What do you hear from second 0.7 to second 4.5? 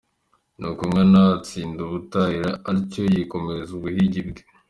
Nkana atsinda ubutahira atyo yikomereza ubuhigi bwe.